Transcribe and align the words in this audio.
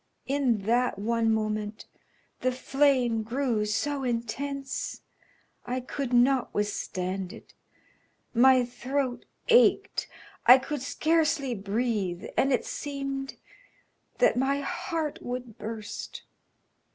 In 0.25 0.63
that 0.63 0.97
one 0.97 1.31
moment 1.31 1.85
the 2.39 2.51
flame 2.51 3.21
grew 3.21 3.67
so 3.67 4.03
intense 4.03 5.01
I 5.63 5.79
could 5.79 6.11
not 6.11 6.51
withstand 6.55 7.31
it. 7.31 7.53
My 8.33 8.65
throat 8.65 9.25
ached; 9.49 10.07
I 10.47 10.57
could 10.57 10.81
scarcely 10.81 11.53
breathe, 11.53 12.25
and 12.35 12.51
it 12.51 12.65
seemed 12.65 13.35
that 14.17 14.35
my 14.37 14.61
heart 14.61 15.19
would 15.21 15.59
burst." 15.59 16.23